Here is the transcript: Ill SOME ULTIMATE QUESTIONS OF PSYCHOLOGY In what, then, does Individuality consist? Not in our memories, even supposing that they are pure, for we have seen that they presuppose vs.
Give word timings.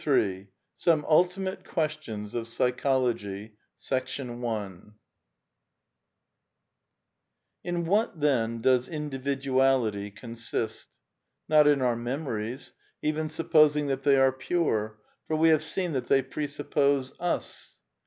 Ill 0.07 0.45
SOME 0.77 1.05
ULTIMATE 1.07 1.63
QUESTIONS 1.63 2.33
OF 2.33 2.47
PSYCHOLOGY 2.47 3.55
In 7.63 7.85
what, 7.85 8.19
then, 8.19 8.61
does 8.63 8.87
Individuality 8.87 10.09
consist? 10.09 10.87
Not 11.47 11.67
in 11.67 11.83
our 11.83 11.95
memories, 11.95 12.73
even 13.03 13.29
supposing 13.29 13.85
that 13.89 14.01
they 14.01 14.17
are 14.17 14.31
pure, 14.31 14.97
for 15.27 15.35
we 15.35 15.49
have 15.49 15.61
seen 15.63 15.93
that 15.93 16.07
they 16.07 16.23
presuppose 16.23 17.11
vs. 17.21 17.77